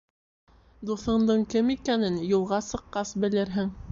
Дуҫыңдың 0.89 1.43
кем 1.55 1.69
икәнен 1.75 2.19
юлға 2.31 2.61
сыҡҡас 2.71 3.15
белерһең. 3.27 3.73